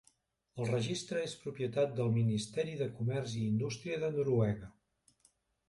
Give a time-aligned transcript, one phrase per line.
[0.61, 4.75] El registre és propietat del Ministeri de Comerç i Indústria de Noruega.